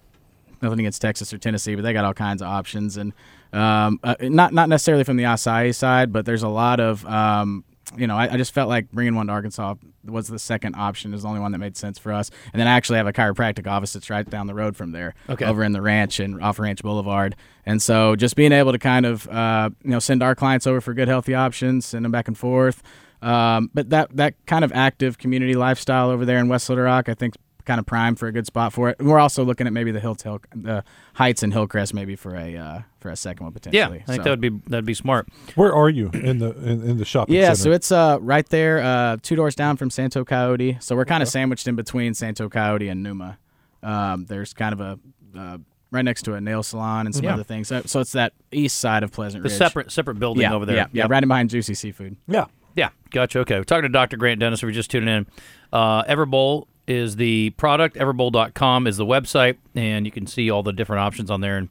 nothing 0.62 0.78
against 0.80 1.02
Texas 1.02 1.32
or 1.32 1.38
Tennessee, 1.38 1.74
but 1.74 1.82
they 1.82 1.92
got 1.92 2.04
all 2.04 2.14
kinds 2.14 2.40
of 2.40 2.48
options, 2.48 2.96
and 2.96 3.12
um, 3.52 3.98
uh, 4.04 4.14
not 4.20 4.52
not 4.52 4.68
necessarily 4.68 5.02
from 5.04 5.16
the 5.16 5.24
acai 5.24 5.74
side, 5.74 6.12
but 6.12 6.24
there's 6.24 6.44
a 6.44 6.48
lot 6.48 6.78
of 6.78 7.04
um, 7.06 7.64
you 7.96 8.06
know, 8.06 8.16
I, 8.16 8.32
I 8.34 8.36
just 8.36 8.54
felt 8.54 8.68
like 8.68 8.90
bringing 8.92 9.16
one 9.16 9.26
to 9.26 9.32
Arkansas 9.32 9.74
was 10.04 10.28
the 10.28 10.38
second 10.38 10.76
option, 10.76 11.12
is 11.12 11.22
the 11.22 11.28
only 11.28 11.40
one 11.40 11.50
that 11.52 11.58
made 11.58 11.76
sense 11.76 11.98
for 11.98 12.12
us. 12.12 12.30
And 12.52 12.60
then 12.60 12.68
I 12.68 12.72
actually 12.72 12.98
have 12.98 13.08
a 13.08 13.12
chiropractic 13.12 13.66
office 13.66 13.92
that's 13.92 14.08
right 14.08 14.28
down 14.28 14.46
the 14.46 14.54
road 14.54 14.76
from 14.76 14.92
there, 14.92 15.14
Okay. 15.28 15.44
over 15.44 15.64
in 15.64 15.72
the 15.72 15.82
ranch 15.82 16.20
and 16.20 16.40
off 16.40 16.60
Ranch 16.60 16.82
Boulevard. 16.82 17.34
And 17.66 17.82
so 17.82 18.14
just 18.14 18.36
being 18.36 18.52
able 18.52 18.70
to 18.70 18.78
kind 18.78 19.04
of, 19.06 19.28
uh, 19.28 19.70
you 19.82 19.90
know, 19.90 19.98
send 19.98 20.22
our 20.22 20.36
clients 20.36 20.66
over 20.68 20.80
for 20.80 20.94
good, 20.94 21.08
healthy 21.08 21.34
options, 21.34 21.86
send 21.86 22.04
them 22.04 22.12
back 22.12 22.28
and 22.28 22.38
forth. 22.38 22.82
Um, 23.22 23.70
but 23.74 23.90
that 23.90 24.16
that 24.16 24.34
kind 24.46 24.64
of 24.64 24.72
active 24.72 25.18
community 25.18 25.54
lifestyle 25.54 26.10
over 26.10 26.24
there 26.24 26.38
in 26.38 26.48
West 26.48 26.68
Little 26.68 26.84
Rock, 26.84 27.08
I 27.08 27.14
think, 27.14 27.34
kind 27.66 27.78
of 27.78 27.84
prime 27.86 28.16
for 28.16 28.26
a 28.26 28.32
good 28.32 28.46
spot 28.46 28.72
for 28.72 28.88
it. 28.88 28.96
And 28.98 29.06
we're 29.08 29.18
also 29.18 29.44
looking 29.44 29.66
at 29.66 29.72
maybe 29.72 29.92
the 29.92 30.00
Hill 30.00 30.14
the 30.54 30.82
Heights 31.14 31.42
and 31.42 31.52
Hillcrest 31.52 31.92
maybe 31.92 32.16
for 32.16 32.34
a 32.34 32.56
uh, 32.56 32.78
for 33.00 33.10
a 33.10 33.16
second 33.16 33.44
one 33.44 33.52
potentially. 33.52 33.78
Yeah, 33.78 33.86
potentially. 33.88 34.02
I 34.04 34.06
think 34.16 34.20
So- 34.20 34.24
that 34.24 34.30
would 34.30 34.40
be 34.40 34.70
that'd 34.70 34.84
be 34.86 34.94
smart. 34.94 35.28
Where 35.54 35.74
are 35.74 35.90
you 35.90 36.10
in 36.14 36.38
the 36.38 36.52
in, 36.66 36.82
in 36.82 36.96
the 36.96 37.04
shopping 37.04 37.34
Yeah, 37.34 37.52
center? 37.52 37.56
so 37.56 37.70
it's 37.72 37.92
uh 37.92 38.18
right 38.20 38.48
there, 38.48 38.78
uh, 38.80 39.16
two 39.22 39.36
doors 39.36 39.54
down 39.54 39.76
from 39.76 39.90
Santo 39.90 40.24
Coyote. 40.24 40.78
So 40.80 40.96
we're 40.96 41.04
kind 41.04 41.22
of 41.22 41.28
sandwiched 41.28 41.68
in 41.68 41.76
between 41.76 42.14
Santo 42.14 42.48
Coyote 42.48 42.88
and 42.88 43.02
Numa. 43.02 43.38
Um, 43.82 44.24
there's 44.26 44.52
kind 44.54 44.72
of 44.72 44.80
a 44.80 44.98
uh, 45.38 45.58
right 45.92 46.04
next 46.04 46.22
to 46.22 46.34
a 46.34 46.40
nail 46.40 46.62
salon 46.62 47.06
and 47.06 47.14
some 47.14 47.24
Yeah. 47.24 47.34
other 47.34 47.42
things. 47.44 47.68
So, 47.68 47.82
so 47.84 48.00
it's 48.00 48.12
that 48.12 48.32
east 48.52 48.78
side 48.78 49.02
of 49.02 49.10
Pleasant 49.12 49.42
The 49.42 49.50
separate 49.50 49.90
separate 49.92 50.18
building 50.18 50.42
yeah, 50.42 50.54
over 50.54 50.64
there. 50.66 50.76
Yeah, 50.76 50.86
yeah, 50.92 51.02
Yep. 51.04 51.10
right 51.10 51.22
in 51.22 51.28
behind 51.28 51.50
Juicy 51.50 51.74
Seafood. 51.74 52.16
yeah. 52.26 52.46
Yeah, 52.74 52.90
gotcha. 53.10 53.40
Okay, 53.40 53.56
we're 53.56 53.64
talking 53.64 53.82
to 53.82 53.88
Dr. 53.88 54.16
Grant 54.16 54.40
Dennis. 54.40 54.60
If 54.60 54.62
you're 54.62 54.70
just 54.72 54.90
tuning 54.90 55.08
in, 55.08 55.26
uh, 55.72 56.04
Everbowl 56.04 56.66
is 56.86 57.16
the 57.16 57.50
product. 57.50 57.96
Everbowl.com 57.96 58.86
is 58.86 58.96
the 58.96 59.06
website, 59.06 59.56
and 59.74 60.06
you 60.06 60.12
can 60.12 60.26
see 60.26 60.50
all 60.50 60.62
the 60.62 60.72
different 60.72 61.00
options 61.00 61.30
on 61.30 61.40
there. 61.40 61.56
And 61.56 61.68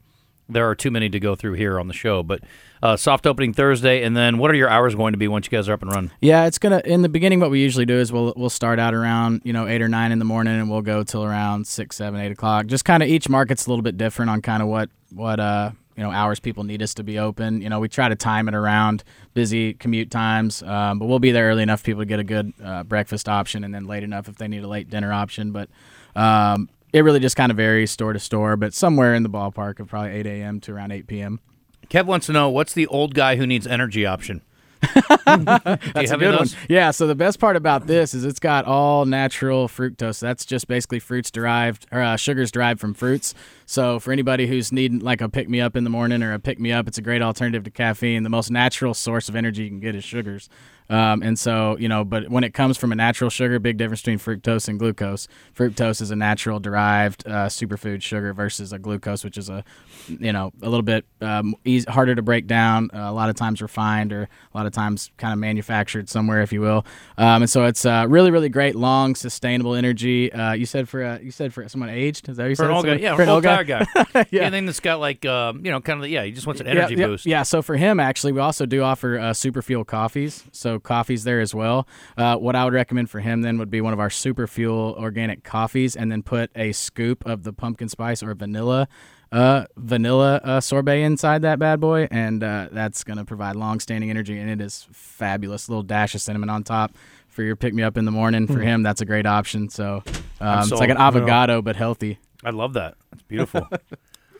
there 0.49 0.67
are 0.67 0.75
too 0.75 0.91
many 0.91 1.09
to 1.09 1.19
go 1.19 1.35
through 1.35 1.53
here 1.53 1.79
on 1.79 1.87
the 1.87 1.93
show. 1.93 2.23
But 2.23 2.41
uh, 2.81 2.97
soft 2.97 3.27
opening 3.27 3.53
Thursday, 3.53 4.03
and 4.03 4.15
then 4.17 4.37
what 4.37 4.49
are 4.51 4.55
your 4.55 4.69
hours 4.69 4.95
going 4.95 5.13
to 5.13 5.17
be 5.17 5.27
once 5.27 5.45
you 5.45 5.51
guys 5.51 5.69
are 5.69 5.73
up 5.73 5.81
and 5.81 5.91
running? 5.91 6.11
Yeah, 6.21 6.45
it's 6.47 6.57
gonna. 6.57 6.81
In 6.85 7.01
the 7.01 7.09
beginning, 7.09 7.39
what 7.39 7.51
we 7.51 7.59
usually 7.61 7.85
do 7.85 7.97
is 7.97 8.11
we'll 8.11 8.33
we'll 8.35 8.49
start 8.49 8.79
out 8.79 8.93
around 8.93 9.41
you 9.43 9.53
know 9.53 9.67
eight 9.67 9.81
or 9.81 9.89
nine 9.89 10.11
in 10.11 10.19
the 10.19 10.25
morning, 10.25 10.59
and 10.59 10.69
we'll 10.69 10.81
go 10.81 11.03
till 11.03 11.23
around 11.23 11.67
six, 11.67 11.95
seven, 11.97 12.19
eight 12.19 12.31
o'clock. 12.31 12.65
Just 12.65 12.85
kind 12.85 13.03
of 13.03 13.09
each 13.09 13.29
market's 13.29 13.67
a 13.67 13.69
little 13.69 13.83
bit 13.83 13.97
different 13.97 14.31
on 14.31 14.41
kind 14.41 14.63
of 14.63 14.69
what 14.69 14.89
what 15.13 15.39
uh 15.39 15.71
you 15.99 16.05
know 16.05 16.11
hours 16.11 16.39
people 16.39 16.63
need 16.63 16.81
us 16.81 16.93
to 16.93 17.03
be 17.03 17.19
open. 17.19 17.61
You 17.61 17.67
know, 17.67 17.81
we 17.81 17.89
try 17.89 18.07
to 18.07 18.15
time 18.15 18.47
it 18.47 18.55
around 18.55 19.03
busy 19.33 19.73
commute 19.73 20.09
times, 20.09 20.63
um, 20.63 20.97
but 20.97 21.07
we'll 21.07 21.19
be 21.19 21.31
there 21.31 21.49
early 21.49 21.61
enough 21.61 21.83
people 21.83 22.01
to 22.01 22.05
get 22.05 22.21
a 22.21 22.23
good 22.23 22.53
uh, 22.63 22.83
breakfast 22.85 23.27
option, 23.27 23.65
and 23.65 23.75
then 23.75 23.85
late 23.85 24.03
enough 24.03 24.29
if 24.29 24.37
they 24.37 24.47
need 24.47 24.63
a 24.63 24.67
late 24.69 24.89
dinner 24.89 25.11
option. 25.11 25.51
But 25.51 25.67
um, 26.15 26.69
it 26.93 27.01
really 27.01 27.19
just 27.19 27.35
kind 27.35 27.51
of 27.51 27.57
varies 27.57 27.91
store 27.91 28.13
to 28.13 28.19
store, 28.19 28.55
but 28.55 28.73
somewhere 28.73 29.13
in 29.13 29.23
the 29.23 29.29
ballpark 29.29 29.81
of 29.81 29.89
probably 29.89 30.11
eight 30.11 30.25
a.m. 30.25 30.61
to 30.61 30.73
around 30.73 30.93
eight 30.93 31.05
p.m. 31.05 31.41
Kev 31.89 32.05
wants 32.05 32.27
to 32.27 32.31
know 32.31 32.49
what's 32.49 32.71
the 32.71 32.87
old 32.87 33.13
guy 33.13 33.35
who 33.35 33.45
needs 33.45 33.67
energy 33.67 34.05
option. 34.05 34.41
That's 35.25 36.11
a 36.11 36.17
good 36.17 36.35
one. 36.35 36.47
Yeah. 36.69 36.91
So 36.91 37.07
the 37.07 37.15
best 37.15 37.39
part 37.39 37.55
about 37.55 37.87
this 37.87 38.13
is 38.13 38.23
it's 38.23 38.39
got 38.39 38.65
all 38.65 39.05
natural 39.05 39.67
fructose. 39.67 40.19
That's 40.19 40.45
just 40.45 40.67
basically 40.67 40.99
fruits 40.99 41.31
derived 41.31 41.85
or 41.91 42.01
uh, 42.01 42.15
sugars 42.17 42.51
derived 42.51 42.79
from 42.79 42.93
fruits. 42.93 43.33
So 43.65 43.99
for 43.99 44.11
anybody 44.11 44.47
who's 44.47 44.71
needing 44.71 44.99
like 44.99 45.21
a 45.21 45.29
pick 45.29 45.49
me 45.49 45.61
up 45.61 45.75
in 45.75 45.83
the 45.83 45.89
morning 45.89 46.23
or 46.23 46.33
a 46.33 46.39
pick 46.39 46.59
me 46.59 46.71
up, 46.71 46.87
it's 46.87 46.97
a 46.97 47.01
great 47.01 47.21
alternative 47.21 47.63
to 47.65 47.71
caffeine. 47.71 48.23
The 48.23 48.29
most 48.29 48.49
natural 48.49 48.93
source 48.93 49.29
of 49.29 49.35
energy 49.35 49.63
you 49.63 49.69
can 49.69 49.79
get 49.79 49.95
is 49.95 50.03
sugars. 50.03 50.49
Um, 50.89 51.21
and 51.21 51.37
so, 51.37 51.77
you 51.77 51.87
know, 51.87 52.03
but 52.03 52.29
when 52.29 52.43
it 52.43 52.53
comes 52.53 52.77
from 52.77 52.91
a 52.91 52.95
natural 52.95 53.29
sugar, 53.29 53.59
big 53.59 53.77
difference 53.77 54.01
between 54.01 54.17
fructose 54.17 54.67
and 54.67 54.79
glucose. 54.79 55.27
Fructose 55.55 56.01
is 56.01 56.09
a 56.09 56.15
natural 56.15 56.59
derived 56.59 57.27
uh, 57.27 57.45
superfood 57.45 58.01
sugar 58.01 58.33
versus 58.33 58.73
a 58.73 58.79
glucose, 58.79 59.23
which 59.23 59.37
is 59.37 59.49
a, 59.49 59.63
you 60.07 60.33
know, 60.33 60.51
a 60.63 60.69
little 60.69 60.81
bit 60.81 61.05
um, 61.21 61.53
easy, 61.63 61.85
harder 61.89 62.15
to 62.15 62.23
break 62.23 62.47
down. 62.47 62.89
Uh, 62.91 63.01
a 63.01 63.13
lot 63.13 63.29
of 63.29 63.35
times 63.35 63.61
refined 63.61 64.11
or 64.11 64.23
a 64.23 64.57
lot 64.57 64.65
of 64.65 64.68
times 64.69 65.09
kind 65.17 65.33
of 65.33 65.39
manufactured 65.39 66.09
somewhere, 66.09 66.41
if 66.41 66.53
you 66.53 66.61
will. 66.61 66.85
Um, 67.17 67.41
and 67.43 67.49
so 67.49 67.65
it's 67.65 67.85
uh, 67.85 68.05
really, 68.07 68.29
really 68.31 68.49
great, 68.49 68.75
long, 68.75 69.15
sustainable 69.15 69.75
energy. 69.75 70.31
Uh, 70.31 70.53
you 70.53 70.65
said 70.65 70.87
for 70.87 71.03
uh, 71.03 71.19
you 71.19 71.31
said 71.31 71.53
for 71.53 71.67
someone 71.67 71.89
aged, 71.89 72.29
is 72.29 72.37
that 72.37 72.43
what 72.43 72.49
you 72.49 72.55
For 72.55 72.63
said? 72.63 72.69
an 72.69 72.75
old 72.75 72.85
guy, 72.85 72.93
yeah, 72.95 73.15
for 73.15 73.23
an 73.23 73.29
old 73.29 73.45
old 73.45 73.67
guy 73.67 73.85
guy. 73.85 74.25
Yeah. 74.31 74.43
Anything 74.43 74.65
that's 74.65 74.79
got 74.79 74.99
like, 74.99 75.25
um, 75.25 75.65
you 75.65 75.71
know, 75.71 75.79
kind 75.81 76.03
of, 76.03 76.09
yeah, 76.09 76.23
he 76.23 76.31
just 76.31 76.45
wants 76.45 76.61
an 76.61 76.67
energy 76.67 76.95
yeah, 76.95 76.99
yeah, 76.99 77.07
boost. 77.07 77.25
Yeah, 77.25 77.43
so 77.43 77.61
for 77.61 77.77
him, 77.77 77.99
actually, 77.99 78.33
we 78.33 78.39
also 78.39 78.65
do 78.65 78.81
offer 78.83 79.17
uh, 79.17 79.33
super 79.33 79.61
fuel 79.61 79.83
coffees. 79.85 80.43
So 80.51 80.79
coffees 80.79 81.23
there 81.23 81.39
as 81.39 81.55
well. 81.55 81.87
Uh, 82.17 82.35
what 82.35 82.55
I 82.55 82.63
would 82.65 82.73
recommend 82.73 83.09
for 83.09 83.19
him 83.19 83.41
then 83.41 83.57
would 83.57 83.71
be 83.71 83.81
one 83.81 83.93
of 83.93 83.99
our 83.99 84.09
super 84.09 84.45
fuel 84.45 84.95
organic 84.99 85.43
coffees, 85.43 85.95
and 85.95 86.11
then 86.11 86.21
put 86.21 86.51
a 86.55 86.71
scoop 86.73 87.25
of 87.25 87.43
the 87.43 87.53
pumpkin 87.53 87.89
spice 87.89 88.21
or 88.21 88.33
vanilla. 88.35 88.87
Uh, 89.31 89.65
vanilla 89.77 90.41
uh, 90.43 90.59
sorbet 90.59 91.03
inside 91.03 91.43
that 91.43 91.59
bad 91.59 91.79
boy, 91.79 92.07
and 92.09 92.43
uh, 92.43 92.67
that's 92.71 93.03
gonna 93.03 93.23
provide 93.23 93.55
long-standing 93.55 94.09
energy, 94.09 94.39
and 94.39 94.49
it 94.49 94.59
is 94.59 94.87
fabulous. 94.91 95.69
little 95.69 95.83
dash 95.83 96.15
of 96.15 96.21
cinnamon 96.21 96.49
on 96.49 96.63
top 96.63 96.93
for 97.27 97.43
your 97.43 97.55
pick 97.55 97.73
me 97.73 97.83
up 97.83 97.95
in 97.95 98.05
the 98.05 98.11
morning. 98.11 98.47
For 98.47 98.59
him, 98.59 98.81
that's 98.81 99.01
a 99.01 99.05
great 99.05 99.27
option. 99.27 99.69
So 99.69 100.03
um, 100.41 100.59
it's 100.59 100.71
like 100.71 100.89
an 100.89 100.97
avocado 100.97 101.61
but 101.61 101.75
healthy. 101.75 102.17
I 102.43 102.49
love 102.49 102.73
that. 102.73 102.95
That's 103.11 103.23
beautiful. 103.23 103.67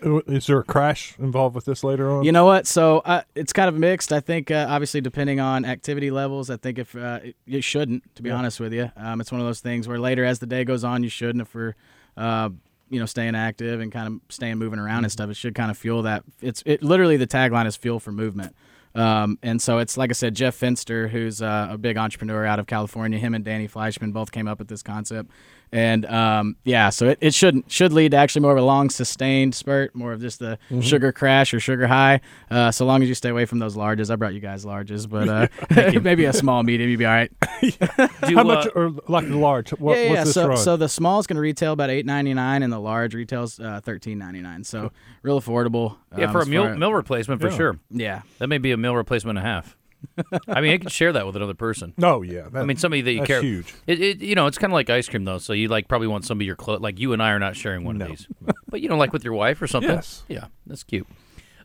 Uh, 0.01 0.19
Is 0.27 0.48
there 0.48 0.60
a 0.60 0.63
crash 0.63 1.13
involved 1.19 1.55
with 1.55 1.65
this 1.65 1.84
later 1.84 2.10
on? 2.10 2.24
You 2.24 2.31
know 2.31 2.46
what? 2.46 2.65
So 2.67 3.00
uh, 3.00 3.24
it's 3.36 3.51
kind 3.51 3.67
of 3.67 3.75
mixed. 3.75 4.13
I 4.13 4.22
think, 4.22 4.50
uh, 4.50 4.65
obviously, 4.69 5.01
depending 5.01 5.41
on 5.41 5.65
activity 5.65 6.10
levels, 6.10 6.50
I 6.50 6.55
think 6.55 6.79
if 6.79 6.96
uh, 6.96 7.19
it, 7.22 7.36
you 7.46 7.60
shouldn't, 7.60 8.15
to 8.15 8.24
be 8.24 8.31
honest 8.31 8.62
with 8.62 8.72
you, 8.72 8.89
um, 8.96 9.19
it's 9.19 9.29
one 9.29 9.41
of 9.41 9.48
those 9.48 9.60
things 9.60 9.89
where 9.89 10.00
later 10.00 10.24
as 10.24 10.39
the 10.39 10.46
day 10.46 10.63
goes 10.63 10.86
on, 10.86 11.03
you 11.03 11.10
shouldn't. 11.10 11.41
If 11.41 11.53
we're, 11.53 11.75
uh, 12.15 12.50
you 12.89 13.00
know, 13.00 13.05
staying 13.05 13.36
active 13.36 13.79
and 13.79 13.91
kind 13.91 14.08
of 14.08 14.34
staying 14.34 14.58
moving 14.58 14.79
around 14.79 15.03
and 15.05 15.12
stuff, 15.12 15.29
it 15.29 15.36
should 15.36 15.55
kind 15.55 15.72
of 15.72 15.77
fuel 15.77 16.03
that. 16.03 16.24
It's 16.41 16.63
it 16.65 16.84
literally 16.84 17.17
the 17.17 17.27
tagline 17.27 17.65
is 17.65 17.75
fuel 17.75 18.00
for 18.00 18.12
movement. 18.12 18.55
Um, 18.96 19.38
and 19.43 19.62
so 19.62 19.77
it's 19.77 19.98
like 19.98 20.10
I 20.10 20.13
said, 20.13 20.36
Jeff 20.36 20.60
Fenster, 20.60 21.10
who's 21.10 21.41
uh, 21.41 21.67
a 21.72 21.77
big 21.77 21.98
entrepreneur 21.98 22.46
out 22.46 22.60
of 22.60 22.67
California. 22.67 23.19
Him 23.19 23.36
and 23.36 23.46
Danny 23.46 23.67
Fleischman 23.67 24.12
both 24.13 24.31
came 24.31 24.48
up 24.48 24.60
with 24.60 24.67
this 24.67 24.81
concept, 24.81 25.29
and 25.71 26.05
um, 26.05 26.55
yeah, 26.63 26.89
so 26.89 27.09
it, 27.09 27.17
it 27.21 27.33
should 27.33 27.63
should 27.71 27.93
lead 27.93 28.11
to 28.11 28.17
actually 28.17 28.41
more 28.41 28.51
of 28.53 28.57
a 28.57 28.61
long 28.63 28.89
sustained 28.89 29.53
spurt, 29.55 29.93
more 29.95 30.13
of 30.13 30.21
just 30.21 30.39
the 30.39 30.57
sugar 30.81 31.11
crash 31.11 31.53
or 31.53 31.59
sugar 31.59 31.88
high. 31.88 32.21
Uh, 32.49 32.71
so 32.71 32.85
long 32.85 33.01
as 33.03 33.09
you 33.09 33.15
stay 33.15 33.29
away 33.29 33.45
from 33.45 33.59
those 33.59 33.75
larges. 33.75 34.09
I 34.11 34.15
brought 34.15 34.33
you 34.33 34.39
guys 34.39 34.65
larges, 34.65 35.07
but 35.09 35.29
uh, 35.29 35.99
maybe 36.01 36.25
a 36.25 36.33
small 36.33 36.63
medium, 36.63 36.89
you'd 36.89 36.97
be 36.99 37.05
all 37.05 37.11
right. 37.13 37.31
Do, 37.61 38.35
How 38.35 38.41
uh, 38.41 38.43
much, 38.43 38.67
or 38.75 38.93
like 39.07 39.27
the 39.27 39.38
large? 39.38 39.71
What, 39.71 39.97
yeah, 39.97 40.03
yeah. 40.03 40.09
what's 40.11 40.23
this 40.25 40.33
So, 40.33 40.47
run? 40.47 40.57
so 40.57 40.77
the 40.77 40.89
small 40.89 41.19
is 41.19 41.27
going 41.27 41.35
to 41.35 41.41
retail 41.41 41.73
about 41.73 41.89
eight 41.89 42.05
ninety 42.05 42.33
nine, 42.33 42.63
and 42.63 42.71
the 42.71 42.79
large 42.79 43.13
retails 43.13 43.59
uh, 43.59 43.81
thirteen 43.83 44.17
ninety 44.17 44.41
nine. 44.41 44.63
So 44.63 44.91
real 45.23 45.39
affordable. 45.39 45.97
yeah, 46.17 46.25
um, 46.25 46.31
for 46.31 46.39
a 46.39 46.41
as 46.43 46.47
meal, 46.47 46.75
meal 46.75 46.93
replacement 46.93 47.41
for 47.41 47.49
Yeah. 47.49 47.57
sure. 47.57 47.79
Yeah. 47.91 48.21
That 48.39 48.47
may 48.47 48.57
be 48.57 48.71
a 48.71 48.77
meal 48.77 48.95
replacement 48.95 49.38
and 49.38 49.45
a 49.47 49.49
half. 49.49 49.75
I 50.48 50.62
mean, 50.62 50.72
I 50.74 50.77
can 50.77 50.89
share 50.89 51.13
that 51.13 51.25
with 51.25 51.36
another 51.36 51.53
person. 51.53 51.94
No, 51.98 52.22
yeah. 52.22 52.44
That, 52.51 52.62
I 52.62 52.65
mean, 52.65 52.77
somebody 52.77 53.01
that 53.01 53.12
you 53.12 53.18
that's 53.20 53.27
care. 53.27 53.41
huge. 53.41 53.74
It, 53.88 54.01
it, 54.01 54.22
you 54.22 54.36
know, 54.36 54.48
it's 54.48 54.58
kind 54.58 54.72
of 54.72 54.75
like 54.75 54.89
ice 54.89 55.08
cream 55.10 55.25
though. 55.25 55.38
So 55.38 55.53
you 55.53 55.68
like 55.68 55.88
probably 55.88 56.08
want 56.08 56.25
somebody 56.25 56.46
you're 56.46 56.56
close. 56.56 56.79
Like 56.82 57.00
you 57.00 57.13
and 57.13 57.22
I 57.22 57.32
are 57.32 57.39
not 57.39 57.56
sharing 57.56 57.84
one 57.84 57.98
No. 57.98 58.06
of 58.06 58.12
these, 58.12 58.27
but 58.70 58.82
you 58.82 58.89
know, 58.89 58.98
like 58.98 59.13
with 59.13 59.24
your 59.24 59.34
wife 59.34 59.62
or 59.62 59.68
something. 59.68 59.89
Yes. 59.91 60.24
Yeah, 60.27 60.46
that's 60.68 60.84
cute. 60.84 61.08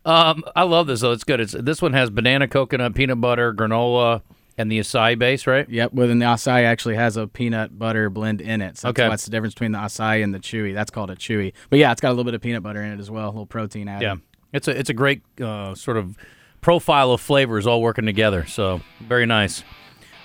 Um, 0.05 0.43
I 0.55 0.63
love 0.63 0.87
this 0.87 1.01
though. 1.01 1.11
It's 1.11 1.23
good. 1.23 1.39
It's 1.39 1.53
this 1.53 1.81
one 1.81 1.93
has 1.93 2.09
banana, 2.09 2.47
coconut, 2.47 2.93
peanut 2.93 3.19
butter, 3.19 3.53
granola, 3.53 4.21
and 4.57 4.71
the 4.71 4.79
acai 4.79 5.17
base, 5.17 5.47
right? 5.47 5.67
Yep, 5.67 5.93
Well, 5.93 6.07
then 6.07 6.19
the 6.19 6.25
acai 6.25 6.63
actually 6.63 6.95
has 6.95 7.17
a 7.17 7.27
peanut 7.27 7.77
butter 7.79 8.09
blend 8.09 8.39
in 8.39 8.61
it. 8.61 8.77
So 8.77 8.87
that's 8.89 8.99
Okay. 8.99 9.09
what's 9.09 9.25
the 9.25 9.31
difference 9.31 9.53
between 9.55 9.71
the 9.71 9.79
acai 9.79 10.23
and 10.23 10.33
the 10.33 10.39
chewy. 10.39 10.73
That's 10.73 10.91
called 10.91 11.09
a 11.09 11.15
chewy. 11.15 11.53
But 11.69 11.79
yeah, 11.79 11.91
it's 11.91 12.01
got 12.01 12.09
a 12.09 12.11
little 12.13 12.23
bit 12.23 12.35
of 12.35 12.41
peanut 12.41 12.61
butter 12.63 12.83
in 12.83 12.91
it 12.91 12.99
as 12.99 13.09
well, 13.09 13.25
a 13.25 13.31
little 13.31 13.45
protein 13.47 13.87
added. 13.87 14.05
Yeah, 14.05 14.15
it's 14.53 14.67
a 14.67 14.77
it's 14.79 14.89
a 14.89 14.93
great 14.93 15.23
uh, 15.41 15.73
sort 15.73 15.97
of 15.97 16.15
profile 16.65 17.11
of 17.11 17.21
flavors 17.21 17.67
all 17.67 17.79
working 17.79 18.07
together. 18.07 18.43
So 18.47 18.81
very 18.99 19.27
nice. 19.27 19.63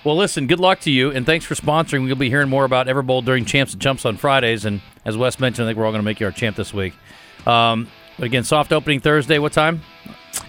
Well, 0.03 0.17
listen, 0.17 0.47
good 0.47 0.59
luck 0.59 0.79
to 0.79 0.91
you, 0.91 1.11
and 1.11 1.23
thanks 1.23 1.45
for 1.45 1.53
sponsoring. 1.53 2.03
We'll 2.03 2.15
be 2.15 2.31
hearing 2.31 2.49
more 2.49 2.65
about 2.65 2.87
Everbowl 2.87 3.23
during 3.23 3.45
Champs 3.45 3.73
and 3.73 3.81
Chumps 3.81 4.05
on 4.05 4.17
Fridays, 4.17 4.65
and 4.65 4.81
as 5.05 5.15
Wes 5.15 5.39
mentioned, 5.39 5.67
I 5.67 5.69
think 5.69 5.77
we're 5.77 5.85
all 5.85 5.91
going 5.91 6.01
to 6.01 6.03
make 6.05 6.19
you 6.19 6.25
our 6.25 6.31
champ 6.31 6.55
this 6.55 6.73
week. 6.73 6.93
Um, 7.45 7.87
but 8.17 8.25
again, 8.25 8.43
soft 8.43 8.73
opening 8.73 9.01
Thursday. 9.01 9.37
What 9.37 9.53
time? 9.53 9.81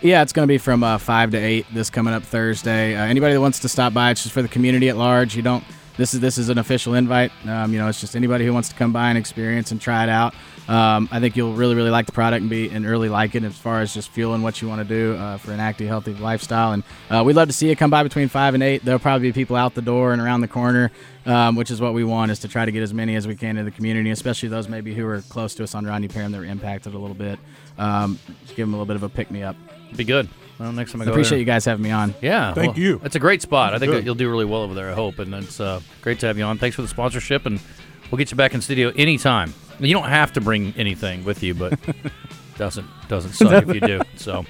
Yeah, 0.01 0.23
it's 0.23 0.33
going 0.33 0.49
to 0.49 0.51
be 0.51 0.57
from 0.57 0.83
uh, 0.83 0.97
five 0.97 1.31
to 1.33 1.37
eight 1.37 1.67
this 1.75 1.91
coming 1.91 2.15
up 2.15 2.23
Thursday. 2.23 2.97
Uh, 2.97 3.05
anybody 3.05 3.35
that 3.35 3.41
wants 3.43 3.59
to 3.59 3.69
stop 3.69 3.93
by, 3.93 4.13
it's 4.13 4.23
just 4.23 4.33
for 4.33 4.41
the 4.41 4.49
community 4.49 4.89
at 4.89 4.97
large. 4.97 5.37
You 5.37 5.43
don't. 5.43 5.63
This 5.97 6.15
is 6.15 6.21
this 6.21 6.39
is 6.39 6.49
an 6.49 6.59
official 6.59 6.95
invite. 6.95 7.33
Um, 7.47 7.73
you 7.73 7.79
know, 7.79 7.89
it's 7.89 8.01
just 8.01 8.17
anybody 8.17 8.47
who 8.47 8.53
wants 8.53 8.71
to 8.71 8.75
come 8.75 8.93
by 8.93 9.09
and 9.09 9.19
experience 9.19 9.71
and 9.73 9.81
try 9.81 10.03
it 10.05 10.09
out. 10.09 10.35
Um, 10.69 11.09
I 11.13 11.21
think 11.21 11.37
you'll 11.37 11.53
really 11.53 11.75
really 11.75 11.91
like 11.91 12.07
the 12.07 12.13
product 12.13 12.41
and 12.41 12.49
be 12.49 12.71
and 12.71 12.87
really 12.87 13.09
like 13.09 13.35
it 13.35 13.45
as 13.45 13.57
far 13.57 13.81
as 13.81 13.93
just 13.93 14.11
fueling 14.11 14.43
what 14.43 14.63
you 14.63 14.69
want 14.69 14.81
to 14.81 14.89
do 14.89 15.17
uh, 15.17 15.37
for 15.37 15.53
an 15.53 15.61
active, 15.61 15.89
healthy 15.89 16.15
lifestyle. 16.15 16.73
And 16.73 16.83
uh, 17.11 17.23
we'd 17.27 17.37
love 17.37 17.49
to 17.49 17.55
see 17.55 17.69
you 17.69 17.77
come 17.77 17.91
by 17.91 18.03
between 18.03 18.29
five 18.29 18.55
and 18.55 18.63
eight. 18.63 18.85
There'll 18.85 19.01
probably 19.01 19.29
be 19.29 19.33
people 19.33 19.57
out 19.57 19.75
the 19.75 19.83
door 19.83 20.13
and 20.13 20.23
around 20.23 20.41
the 20.41 20.49
corner, 20.49 20.91
um, 21.27 21.57
which 21.57 21.71
is 21.71 21.81
what 21.81 21.93
we 21.93 22.05
want 22.05 22.31
is 22.31 22.39
to 22.41 22.49
try 22.49 22.65
to 22.65 22.73
get 22.73 22.83
as 22.83 22.95
many 22.95 23.17
as 23.17 23.27
we 23.27 23.37
can 23.37 23.59
in 23.59 23.65
the 23.65 23.71
community, 23.71 24.11
especially 24.11 24.49
those 24.49 24.69
maybe 24.69 24.95
who 24.95 25.07
are 25.07 25.21
close 25.23 25.55
to 25.57 25.63
us 25.63 25.75
on 25.75 25.85
Rodney 25.85 26.09
Parham 26.09 26.33
that 26.33 26.39
were 26.39 26.45
impacted 26.45 26.95
a 26.95 26.99
little 26.99 27.17
bit. 27.17 27.39
Um, 27.77 28.19
just 28.45 28.57
give 28.57 28.67
them 28.67 28.75
a 28.75 28.77
little 28.77 28.87
bit 28.87 28.97
of 28.97 29.03
a 29.03 29.09
pick 29.09 29.31
me 29.31 29.43
up. 29.43 29.57
Be 29.95 30.05
good. 30.05 30.29
Well, 30.59 30.73
next 30.73 30.93
time 30.93 31.03
I 31.03 31.05
I 31.07 31.09
appreciate 31.09 31.31
there. 31.31 31.39
you 31.41 31.45
guys 31.45 31.65
having 31.65 31.83
me 31.83 31.91
on. 31.91 32.15
Yeah, 32.21 32.53
Thank 32.55 32.75
well, 32.77 32.79
you. 32.85 33.01
It's 33.05 33.17
a 33.17 33.19
great 33.19 33.43
spot. 33.43 33.75
I 33.75 33.79
think 33.79 33.91
Good. 33.91 33.99
that 33.99 34.05
you'll 34.05 34.15
do 34.15 34.31
really 34.31 34.45
well 34.45 34.63
over 34.63 34.75
there. 34.75 34.91
I 34.91 34.95
hope, 34.95 35.19
and 35.19 35.35
it's 35.35 35.59
uh, 35.61 35.81
great 36.03 36.21
to 36.21 36.27
have 36.27 36.39
you 36.39 36.45
on. 36.45 36.59
Thanks 36.59 36.77
for 36.77 36.83
the 36.83 36.89
sponsorship, 36.89 37.47
and 37.47 37.59
we'll 38.11 38.19
get 38.19 38.31
you 38.31 38.37
back 38.37 38.55
in 38.55 38.61
studio 38.61 38.93
anytime. 38.97 39.53
You 39.81 39.93
don't 39.95 40.09
have 40.09 40.33
to 40.35 40.41
bring 40.41 40.73
anything 40.77 41.25
with 41.25 41.43
you, 41.43 41.55
but 41.55 41.79
doesn't 42.59 42.87
doesn't 43.09 43.33
suck 43.33 43.67
if 43.67 43.75
you 43.75 43.81
do. 43.81 44.01
So 44.17 44.45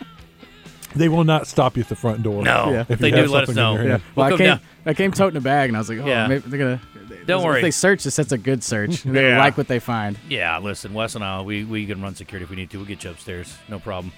They 0.94 1.08
will 1.08 1.24
not 1.24 1.46
stop 1.46 1.76
you 1.76 1.82
at 1.84 1.88
the 1.88 1.96
front 1.96 2.22
door. 2.22 2.42
no, 2.42 2.70
Yeah. 2.70 2.80
if 2.82 2.90
If 2.92 2.98
they 2.98 3.10
do, 3.10 3.26
let 3.28 3.44
us 3.44 3.46
something 3.46 3.50
in 3.50 3.54
know. 3.56 3.74
your 3.74 3.90
hand. 3.92 4.02
We'll 4.14 4.26
Well, 4.26 4.34
I 4.34 4.36
came, 4.36 4.46
down. 4.46 4.60
I 4.84 4.94
came 4.94 5.12
toting 5.12 5.38
a 5.38 5.40
bag, 5.40 5.70
and 5.70 5.76
I 5.76 5.80
was 5.80 5.88
like, 5.88 6.00
oh, 6.00 6.06
Yeah. 6.06 6.26
maybe 6.26 6.42
they're 6.46 6.58
gonna. 6.58 6.80
Don't 7.24 7.40
if 7.40 7.44
worry. 7.46 7.62
they 7.62 7.70
search 7.70 8.02
this, 8.04 8.16
that's 8.16 8.32
a 8.32 8.38
good 8.38 8.62
search. 8.64 9.02
They 9.04 9.28
Yeah. 9.30 9.38
like 9.38 9.56
what 9.56 9.68
they 9.68 9.78
find. 9.78 10.18
Yeah, 10.28 10.58
listen, 10.58 10.92
Wes 10.92 11.14
and 11.14 11.24
I, 11.24 11.40
we, 11.40 11.64
we 11.64 11.86
can 11.86 12.02
run 12.02 12.14
security 12.16 12.44
if 12.44 12.50
we 12.50 12.56
need 12.56 12.68
to. 12.70 12.78
We'll 12.78 12.86
get 12.86 13.04
you 13.04 13.10
upstairs. 13.10 13.56
No 13.68 13.78
problem. 13.78 14.12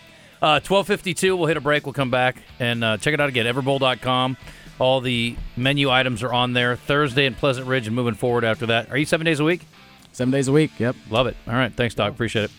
Uh, 0.45 0.61
1252, 0.61 1.35
we'll 1.39 1.47
hit 1.47 1.57
a 1.57 1.61
break. 1.63 1.87
We'll 1.87 1.95
come 1.95 2.11
back 2.11 2.37
and 2.61 2.85
uh, 2.85 2.99
check 2.99 3.15
it 3.15 3.21
out 3.21 3.31
again. 3.31 3.47
Everbowl.com. 3.47 4.37
All 4.79 5.01
the 5.01 5.37
menu 5.57 5.89
items 5.89 6.23
are 6.23 6.35
on 6.35 6.53
there. 6.53 6.77
Thursday 6.77 7.25
in 7.25 7.35
Pleasant 7.35 7.67
Ridge 7.67 7.87
and 7.87 7.97
moving 7.97 8.13
forward 8.13 8.45
after 8.45 8.67
that. 8.67 8.91
Are 8.91 8.99
you 8.99 9.07
seven 9.07 9.25
days 9.25 9.41
a 9.41 9.45
week? 9.45 9.63
Seven 10.13 10.31
days 10.31 10.47
a 10.49 10.53
week. 10.53 10.79
Yep. 10.79 10.97
Love 11.09 11.29
it. 11.29 11.37
All 11.49 11.55
right. 11.55 11.73
Thanks, 11.73 11.95
Doc. 11.95 12.13
Appreciate 12.13 12.45
it. 12.45 12.51